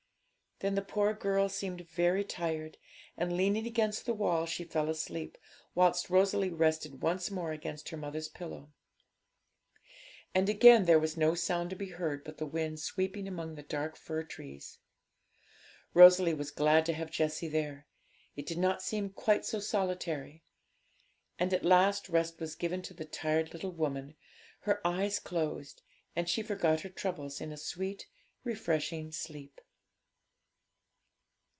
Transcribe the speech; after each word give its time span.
Then 0.59 0.75
the 0.75 0.83
poor 0.83 1.15
girl 1.15 1.49
seemed 1.49 1.89
very 1.89 2.23
tired, 2.23 2.77
and, 3.17 3.35
leaning 3.35 3.65
against 3.65 4.05
the 4.05 4.13
wall 4.13 4.45
she 4.45 4.63
fell 4.63 4.89
asleep, 4.89 5.35
whilst 5.73 6.11
Rosalie 6.11 6.51
rested 6.51 7.01
once 7.01 7.31
more 7.31 7.51
against 7.51 7.89
her 7.89 7.97
mother's 7.97 8.27
pillow. 8.27 8.71
And 10.35 10.49
again 10.49 10.85
there 10.85 10.99
was 10.99 11.17
no 11.17 11.33
sound 11.33 11.71
to 11.71 11.75
be 11.75 11.89
heard 11.89 12.23
but 12.23 12.37
the 12.37 12.45
wind 12.45 12.79
sweeping 12.79 13.27
among 13.27 13.55
the 13.55 13.63
dark 13.63 13.95
fir 13.97 14.21
trees. 14.23 14.77
Rosalie 15.95 16.35
was 16.35 16.51
glad 16.51 16.85
to 16.85 16.93
have 16.93 17.09
Jessie 17.09 17.47
there; 17.49 17.87
it 18.35 18.45
did 18.45 18.59
not 18.59 18.83
seem 18.83 19.09
quite 19.09 19.43
so 19.47 19.57
solitary. 19.59 20.43
And 21.39 21.55
at 21.55 21.65
last 21.65 22.07
rest 22.07 22.39
was 22.39 22.53
given 22.53 22.83
to 22.83 22.93
the 22.93 23.03
tired 23.05 23.51
little 23.51 23.71
woman; 23.71 24.15
her 24.59 24.79
eyes 24.85 25.17
closed, 25.17 25.81
and 26.15 26.29
she 26.29 26.43
forgot 26.43 26.81
her 26.81 26.89
troubles 26.89 27.41
in 27.41 27.51
a 27.51 27.57
sweet, 27.57 28.05
refreshing 28.43 29.11
sleep. 29.11 29.59